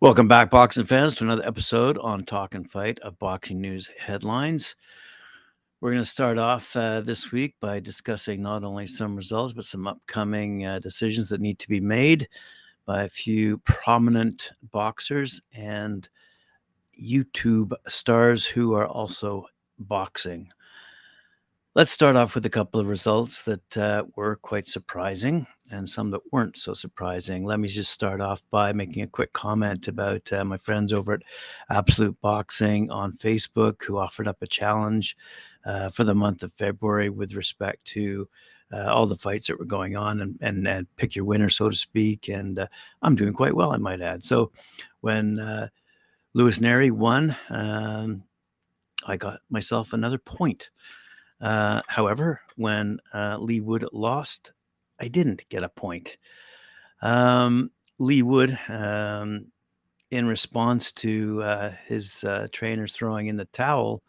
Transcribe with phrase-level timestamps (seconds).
[0.00, 4.76] Welcome back, boxing fans, to another episode on Talk and Fight of Boxing News Headlines.
[5.80, 9.64] We're going to start off uh, this week by discussing not only some results, but
[9.64, 12.28] some upcoming uh, decisions that need to be made
[12.86, 16.08] by a few prominent boxers and
[17.00, 19.46] YouTube stars who are also
[19.80, 20.48] boxing.
[21.76, 26.12] Let's start off with a couple of results that uh, were quite surprising and some
[26.12, 27.44] that weren't so surprising.
[27.44, 31.14] Let me just start off by making a quick comment about uh, my friends over
[31.14, 31.22] at
[31.70, 35.16] Absolute Boxing on Facebook who offered up a challenge
[35.66, 38.28] uh, for the month of February with respect to
[38.72, 41.68] uh, all the fights that were going on and, and, and, pick your winner, so
[41.70, 42.28] to speak.
[42.28, 42.68] And uh,
[43.02, 44.24] I'm doing quite well, I might add.
[44.24, 44.52] So
[45.00, 45.70] when uh,
[46.34, 48.22] Louis Nery won, um,
[49.04, 50.70] I got myself another point.
[51.40, 54.52] Uh, however, when uh, Leigh Wood lost,
[55.00, 56.16] I didn't get a point.
[57.02, 59.46] Um, Leigh Wood, um,
[60.10, 64.02] in response to uh, his uh, trainers throwing in the towel,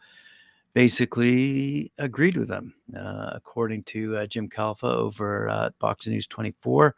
[0.72, 2.74] basically agreed with them.
[2.96, 6.94] Uh, according to Jim Calfa over at Boxing News 24,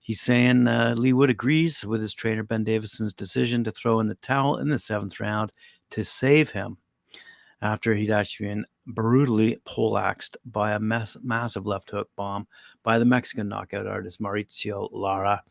[0.00, 4.16] he's saying Leigh Wood agrees with his trainer Ben Davison's decision to throw in the
[4.16, 5.50] towel in the seventh round
[5.90, 6.76] to save him
[7.62, 12.46] after he'd actually been brutally poleaxed by a mass, massive left hook bomb
[12.82, 15.42] by the Mexican knockout artist Mauricio Lara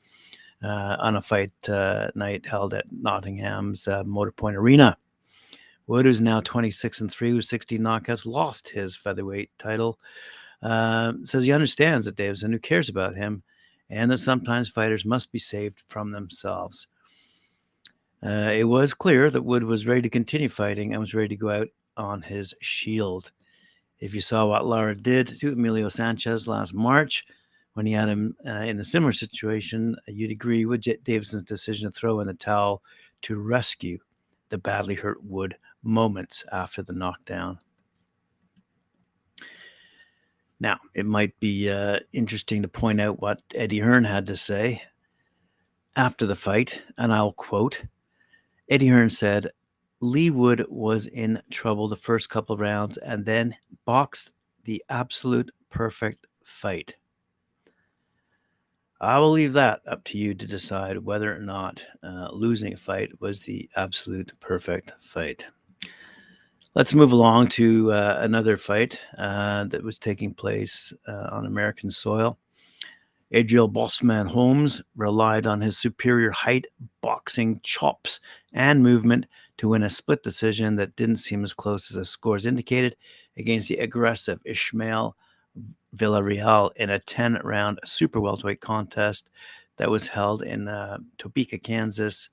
[0.63, 4.97] uh, on a fight uh, night held at Nottingham's uh, Motorpoint Arena.
[5.87, 9.99] Wood, who's now 26 and 3 with 60 knockouts, lost his featherweight title.
[10.63, 13.43] Uh, says he understands that Davison, who cares about him,
[13.89, 16.87] and that sometimes fighters must be saved from themselves.
[18.25, 21.35] Uh, it was clear that Wood was ready to continue fighting and was ready to
[21.35, 21.67] go out
[21.97, 23.31] on his shield.
[23.99, 27.25] If you saw what Lara did to Emilio Sanchez last March,
[27.73, 31.89] when he had him uh, in a similar situation, you'd agree with Jet Davison's decision
[31.89, 32.81] to throw in the towel
[33.23, 33.99] to rescue
[34.49, 37.59] the badly hurt Wood moments after the knockdown.
[40.59, 44.81] Now, it might be uh, interesting to point out what Eddie Hearn had to say
[45.95, 47.83] after the fight, and I'll quote
[48.69, 49.51] Eddie Hearn said,
[50.05, 53.55] Leigh Wood was in trouble the first couple rounds and then
[53.85, 54.33] boxed
[54.63, 56.95] the absolute perfect fight.
[59.01, 62.77] I will leave that up to you to decide whether or not uh, losing a
[62.77, 65.45] fight was the absolute perfect fight.
[66.75, 71.89] Let's move along to uh, another fight uh, that was taking place uh, on American
[71.89, 72.37] soil.
[73.31, 76.67] Adriel Bossman Holmes relied on his superior height,
[77.01, 78.19] boxing chops,
[78.53, 79.25] and movement
[79.57, 82.95] to win a split decision that didn't seem as close as the scores indicated
[83.37, 85.15] against the aggressive Ishmael
[85.95, 89.29] Villarreal in a 10 round super welterweight contest
[89.77, 92.29] that was held in uh, Topeka, Kansas.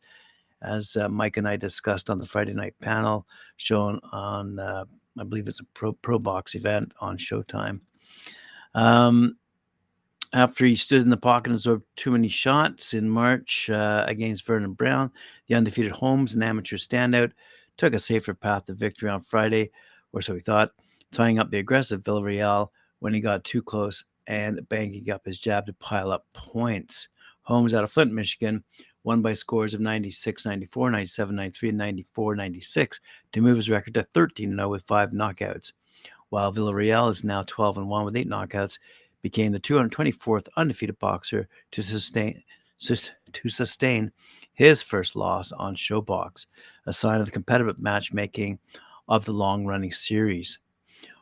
[0.61, 4.85] As uh, Mike and I discussed on the Friday night panel, shown on, uh,
[5.19, 7.81] I believe it's a pro, pro box event on Showtime.
[8.75, 9.37] Um,
[10.33, 14.47] after he stood in the pocket and absorbed too many shots in March uh, against
[14.47, 15.11] Vernon Brown,
[15.47, 17.33] the undefeated Holmes, an amateur standout,
[17.77, 19.71] took a safer path to victory on Friday,
[20.13, 20.73] or so he thought,
[21.11, 22.69] tying up the aggressive Villarreal
[23.01, 27.09] when he got too close and banking up his jab to pile up points.
[27.43, 28.63] Holmes out of Flint, Michigan,
[29.05, 33.01] won by scores of 96 94, 97 93, and 94 96
[33.33, 35.73] to move his record to 13 0 with five knockouts.
[36.29, 38.79] While Villarreal is now 12 1 with eight knockouts,
[39.23, 42.43] became the 224th undefeated boxer to sustain
[42.79, 44.11] to sustain
[44.55, 46.47] his first loss on ShoBox,
[46.87, 48.59] a sign of the competitive matchmaking
[49.09, 50.59] of the long-running series.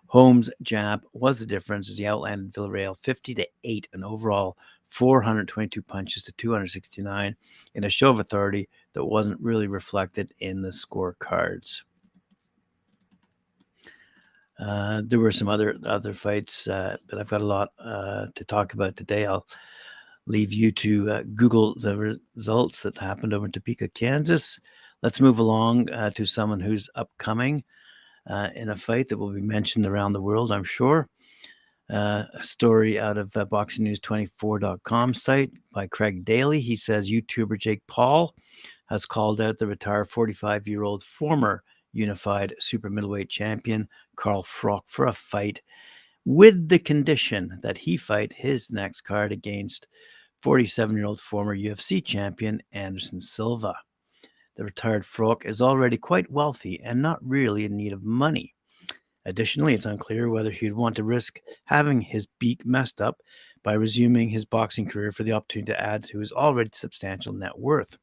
[0.06, 5.82] Holmes' jab was the difference as he outlanded Villarreal 50 to 8 and overall 422
[5.82, 7.36] punches to 269
[7.74, 11.82] in a show of authority that wasn't really reflected in the scorecards.
[14.60, 18.44] Uh, there were some other other fights, uh, but I've got a lot uh, to
[18.44, 19.24] talk about today.
[19.26, 19.46] I'll
[20.26, 24.60] leave you to uh, Google the results that happened over in Topeka, Kansas.
[25.02, 27.64] Let's move along uh, to someone who's upcoming
[28.54, 31.08] in a fight that will be mentioned around the world, I'm sure.
[31.88, 36.60] a story out of BoxingNews24.com site by Craig Daly.
[36.60, 38.34] He says YouTuber Jake Paul
[38.88, 44.82] has called out the retired 45 year old former unified super middleweight champion Carl Froch
[44.86, 45.62] for a fight
[46.24, 49.88] with the condition that he fight his next card against
[50.42, 53.74] 47 year old former UFC champion Anderson Silva.
[54.56, 58.54] The retired Froch is already quite wealthy and not really in need of money.
[59.24, 63.20] Additionally, it's unclear whether he'd want to risk having his beak messed up
[63.62, 67.58] by resuming his boxing career for the opportunity to add to his already substantial net
[67.58, 67.98] worth,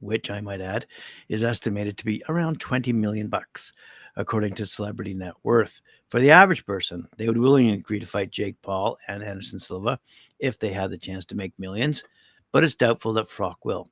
[0.00, 0.86] which I might add
[1.28, 3.72] is estimated to be around 20 million bucks,
[4.16, 5.80] according to Celebrity Net Worth.
[6.08, 9.98] For the average person, they would willingly agree to fight Jake Paul and Anderson Silva
[10.38, 12.04] if they had the chance to make millions,
[12.52, 13.90] but it's doubtful that Froch will.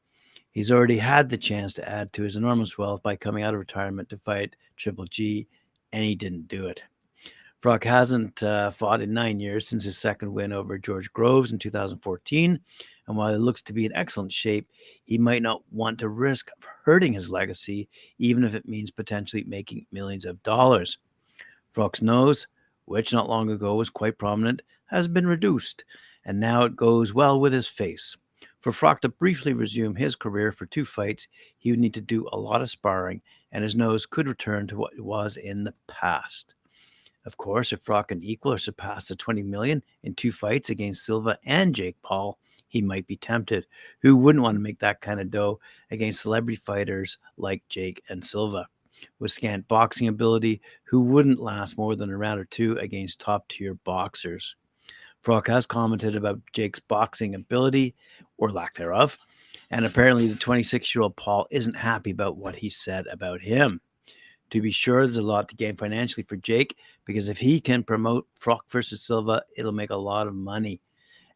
[0.52, 3.60] He's already had the chance to add to his enormous wealth by coming out of
[3.60, 5.48] retirement to fight Triple G,
[5.92, 6.82] and he didn't do it.
[7.62, 11.60] Froch hasn't uh, fought in nine years since his second win over George Groves in
[11.60, 12.58] 2014.
[13.06, 14.68] And while he looks to be in excellent shape,
[15.04, 16.50] he might not want to risk
[16.84, 17.88] hurting his legacy,
[18.18, 20.98] even if it means potentially making millions of dollars.
[21.72, 22.48] Froch's nose,
[22.86, 25.84] which not long ago was quite prominent, has been reduced,
[26.24, 28.16] and now it goes well with his face.
[28.58, 31.28] For Froch to briefly resume his career for two fights,
[31.58, 33.22] he would need to do a lot of sparring,
[33.52, 36.56] and his nose could return to what it was in the past.
[37.24, 41.04] Of course, if Froch can equal or surpass the 20 million in two fights against
[41.04, 42.38] Silva and Jake Paul,
[42.68, 43.66] he might be tempted.
[44.00, 45.60] Who wouldn't want to make that kind of dough
[45.90, 48.66] against celebrity fighters like Jake and Silva?
[49.18, 53.48] With scant boxing ability, who wouldn't last more than a round or two against top
[53.48, 54.56] tier boxers?
[55.22, 57.94] Froch has commented about Jake's boxing ability
[58.38, 59.16] or lack thereof,
[59.70, 63.80] and apparently the 26 year old Paul isn't happy about what he said about him.
[64.52, 66.76] To be sure, there's a lot to gain financially for Jake
[67.06, 70.82] because if he can promote Froch versus Silva, it'll make a lot of money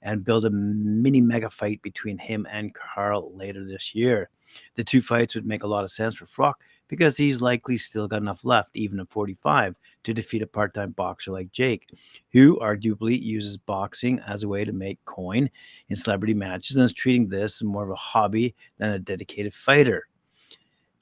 [0.02, 4.28] and build a mini mega fight between him and Carl later this year.
[4.74, 8.06] The two fights would make a lot of sense for Froch because he's likely still
[8.06, 11.88] got enough left, even at 45, to defeat a part time boxer like Jake,
[12.32, 15.48] who arguably uses boxing as a way to make coin
[15.88, 20.06] in celebrity matches and is treating this more of a hobby than a dedicated fighter.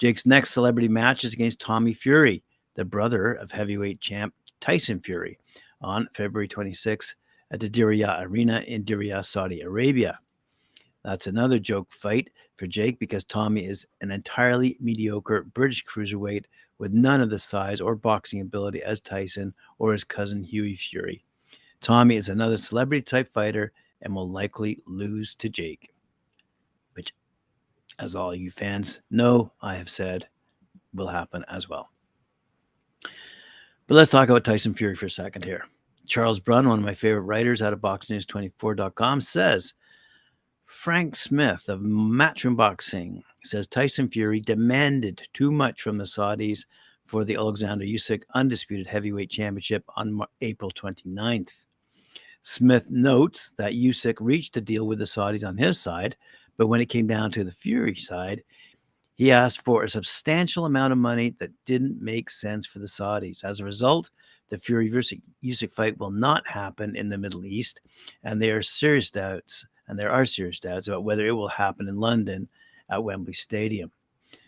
[0.05, 5.39] Jake's next celebrity match is against Tommy Fury, the brother of heavyweight champ Tyson Fury,
[5.81, 7.17] on February 26
[7.51, 10.19] at the Diriyah Arena in Diriyah, Saudi Arabia.
[11.05, 16.45] That's another joke fight for Jake because Tommy is an entirely mediocre British cruiserweight
[16.77, 21.25] with none of the size or boxing ability as Tyson or his cousin Hughie Fury.
[21.81, 23.73] Tommy is another celebrity type fighter
[24.03, 25.94] and will likely lose to Jake
[27.99, 30.29] as all you fans know, I have said
[30.93, 31.91] will happen as well.
[33.87, 35.67] But let's talk about Tyson Fury for a second here.
[36.07, 39.75] Charles Brun, one of my favorite writers out of BoxNews24.com, says
[40.65, 46.67] Frank Smith of Matchroom Boxing says Tyson Fury demanded too much from the Saudis
[47.05, 51.53] for the Alexander Usyk Undisputed Heavyweight Championship on April 29th.
[52.41, 56.17] Smith notes that Usyk reached a deal with the Saudis on his side,
[56.57, 58.43] but when it came down to the Fury side,
[59.15, 63.45] he asked for a substantial amount of money that didn't make sense for the Saudis.
[63.45, 64.11] As a result,
[64.49, 67.81] the Fury versus Usyk fight will not happen in the Middle East,
[68.25, 71.89] and there are serious doubts, and there are serious doubts about whether it will happen
[71.89, 72.49] in London
[72.91, 73.91] at Wembley Stadium.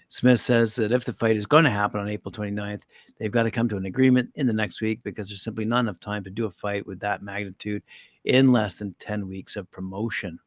[0.09, 2.83] Smith says that if the fight is going to happen on April 29th,
[3.19, 5.81] they've got to come to an agreement in the next week because there's simply not
[5.81, 7.83] enough time to do a fight with that magnitude
[8.25, 10.39] in less than 10 weeks of promotion.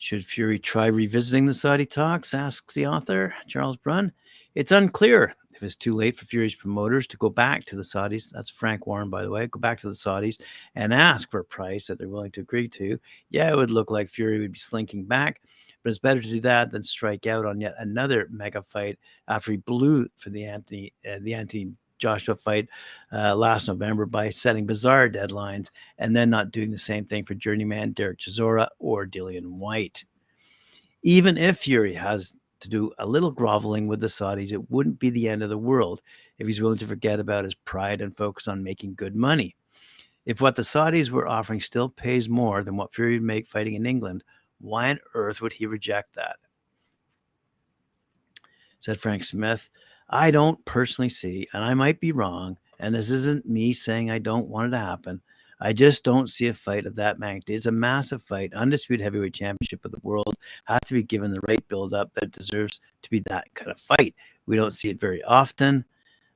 [0.00, 2.32] Should Fury try revisiting the Saudi talks?
[2.32, 4.10] asks the author, Charles Brun.
[4.54, 8.30] It's unclear if it's too late for Fury's promoters to go back to the Saudis.
[8.30, 9.46] That's Frank Warren, by the way.
[9.46, 10.40] Go back to the Saudis
[10.74, 12.98] and ask for a price that they're willing to agree to.
[13.28, 15.42] Yeah, it would look like Fury would be slinking back,
[15.82, 18.98] but it's better to do that than strike out on yet another mega fight
[19.28, 22.68] after he blew for the Anthony, uh, the Anthony Joshua fight
[23.12, 27.34] uh, last November by setting bizarre deadlines and then not doing the same thing for
[27.34, 30.04] journeyman Dereck Chisora or Dillian Whyte.
[31.02, 35.10] Even if Fury has to do a little groveling with the Saudis, it wouldn't be
[35.10, 36.02] the end of the world
[36.38, 39.56] if he's willing to forget about his pride and focus on making good money.
[40.26, 43.74] If what the Saudis were offering still pays more than what Fury would make fighting
[43.74, 44.22] in England,
[44.60, 46.36] why on earth would he reject that?
[48.78, 49.70] Said Frank Smith.
[50.10, 54.18] I don't personally see, and I might be wrong, and this isn't me saying I
[54.18, 55.22] don't want it to happen.
[55.60, 57.56] I just don't see a fight of that magnitude.
[57.56, 58.54] It's a massive fight.
[58.54, 62.32] Undisputed heavyweight championship of the world has to be given the right build up that
[62.32, 64.14] deserves to be that kind of fight.
[64.46, 65.84] We don't see it very often.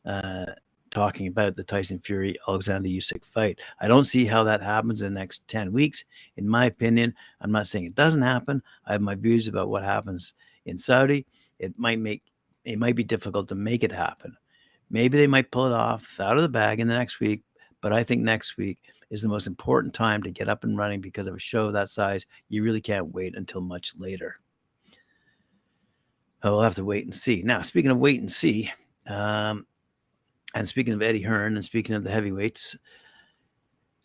[0.05, 0.53] Uh,
[0.91, 3.59] talking about the Tyson Fury Alexander Usyk fight.
[3.81, 6.05] I don't see how that happens in the next 10 weeks.
[6.37, 8.63] In my opinion, I'm not saying it doesn't happen.
[8.87, 10.35] I have my views about what happens
[10.67, 11.27] in Saudi.
[11.59, 12.23] It might make
[12.65, 14.37] it might be difficult to make it happen.
[14.91, 17.43] Maybe they might pull it off out of the bag in the next week,
[17.81, 18.79] but I think next week
[19.11, 21.89] is the most important time to get up and running because of a show that
[21.89, 22.27] size.
[22.49, 24.41] You really can't wait until much later.
[26.43, 27.43] We'll have to wait and see.
[27.43, 28.71] Now, speaking of wait and see,
[29.07, 29.67] um,
[30.55, 32.77] And speaking of Eddie Hearn and speaking of the heavyweights,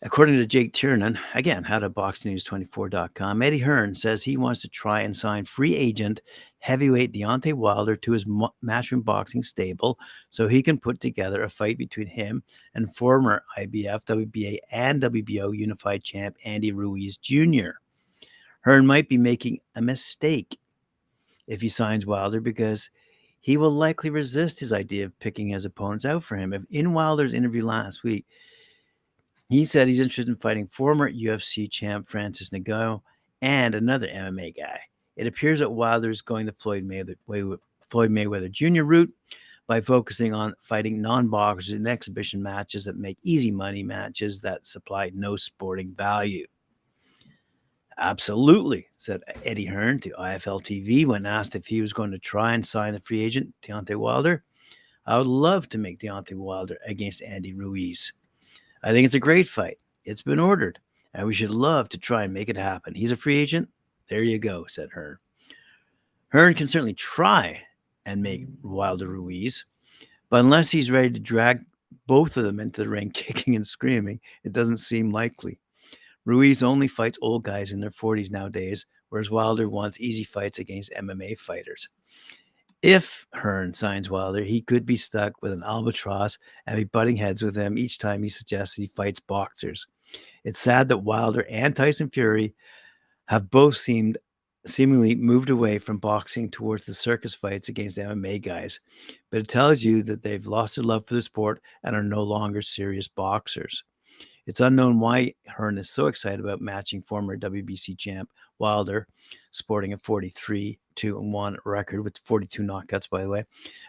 [0.02, 5.02] according to Jake Tiernan, again, out of BoxNews24.com, Eddie Hearn says he wants to try
[5.02, 6.20] and sign free agent
[6.60, 9.98] heavyweight Deontay Wilder to his Matchroom Boxing stable
[10.28, 12.42] so he can put together a fight between him
[12.74, 17.70] and former IBF, WBA, and WBO unified champ Andy Ruiz Jr.
[18.60, 20.58] Hearn might be making a mistake
[21.46, 22.90] if he signs Wilder because
[23.40, 26.52] he will likely resist his idea of picking his opponents out for him.
[26.52, 28.26] If in Wilder's interview last week,
[29.48, 33.00] he said he's interested in fighting former UFC champ Francis Ngannou
[33.42, 34.80] and another MMA guy.
[35.20, 37.58] It appears that Wilder is going the Floyd Mayweather,
[37.90, 38.84] Floyd Mayweather Jr.
[38.84, 39.12] route
[39.66, 45.10] by focusing on fighting non-boxers in exhibition matches that make easy money matches that supply
[45.14, 46.46] no sporting value.
[47.98, 52.54] Absolutely, said Eddie Hearn to IFL TV when asked if he was going to try
[52.54, 54.42] and sign the free agent Deontay Wilder.
[55.04, 58.10] I would love to make Deontay Wilder against Andy Ruiz.
[58.82, 59.76] I think it's a great fight.
[60.06, 60.78] It's been ordered,
[61.12, 62.94] and we should love to try and make it happen.
[62.94, 63.68] He's a free agent.
[64.10, 65.18] There you go, said Hearn.
[66.32, 67.62] Hearn can certainly try
[68.04, 68.56] and make mm.
[68.62, 69.64] Wilder Ruiz,
[70.28, 71.64] but unless he's ready to drag
[72.06, 75.60] both of them into the ring kicking and screaming, it doesn't seem likely.
[76.24, 80.92] Ruiz only fights old guys in their 40s nowadays, whereas Wilder wants easy fights against
[80.92, 81.88] MMA fighters.
[82.82, 86.36] If Hearn signs Wilder, he could be stuck with an albatross
[86.66, 89.86] and be butting heads with him each time he suggests he fights boxers.
[90.42, 92.54] It's sad that Wilder and Tyson Fury
[93.30, 94.18] have both seemed
[94.66, 98.80] seemingly moved away from boxing towards the circus fights against MMA guys,
[99.30, 102.24] but it tells you that they've lost their love for the sport and are no
[102.24, 103.84] longer serious boxers.
[104.48, 109.06] It's unknown why Hearn is so excited about matching former WBC champ Wilder,
[109.52, 113.44] sporting a 43 2 1 record with 42 knockouts, by the way,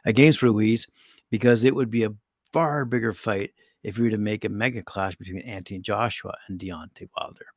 [0.06, 0.88] against Ruiz,
[1.32, 2.14] because it would be a
[2.54, 6.60] far bigger fight if we were to make a mega clash between Anthony Joshua and
[6.60, 7.48] Deontay Wilder.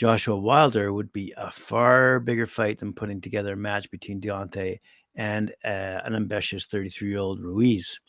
[0.00, 4.78] Joshua Wilder would be a far bigger fight than putting together a match between Deontay
[5.14, 8.00] and uh, an ambitious 33 year old Ruiz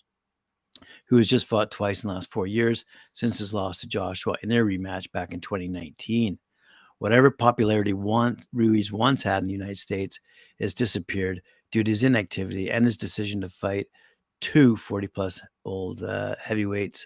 [1.08, 4.36] who has just fought twice in the last four years since his loss to Joshua
[4.42, 6.40] in their rematch back in 2019.
[7.00, 10.22] Whatever popularity Ruiz once had in the United States
[10.62, 11.42] has disappeared
[11.74, 13.88] due to his inactivity and his decision to fight
[14.40, 17.06] two 40 plus old uh, heavyweights,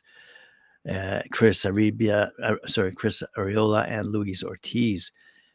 [0.89, 5.11] uh, Chris Arabia, uh, sorry, Chris Arreola and Luis Ortiz.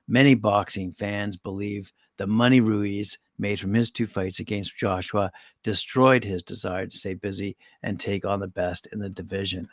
[0.08, 5.30] Many boxing fans believe the money Ruiz made from his two fights against Joshua
[5.62, 9.68] destroyed his desire to stay busy and take on the best in the division.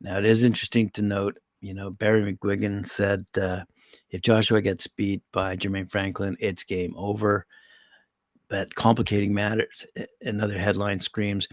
[0.00, 3.62] Now, it is interesting to note, you know, Barry McGuigan said uh,
[4.10, 7.46] if Joshua gets beat by Jermaine Franklin, it's game over.
[8.48, 9.86] But complicating matters,
[10.20, 11.48] another headline screams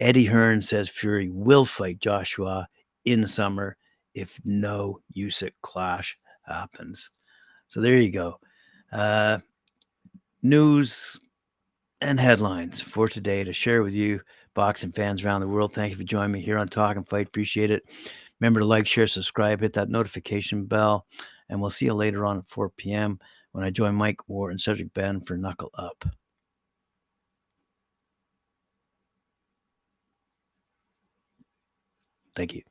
[0.00, 2.66] Eddie Hearn says Fury will fight Joshua
[3.04, 3.76] in the summer
[4.14, 6.16] if no Usyk clash
[6.46, 7.10] happens.
[7.68, 8.40] So there you go.
[8.90, 9.38] Uh,
[10.42, 11.20] news
[12.00, 14.20] and headlines for today to share with you,
[14.54, 15.74] boxing fans around the world.
[15.74, 17.28] Thank you for joining me here on Talk and Fight.
[17.28, 17.84] Appreciate it.
[18.40, 21.06] Remember to like, share, subscribe, hit that notification bell,
[21.50, 23.20] and we'll see you later on at 4 p.m.
[23.52, 26.04] when I join Mike Ward and Cedric Ben for Knuckle Up.
[32.34, 32.62] Thank you.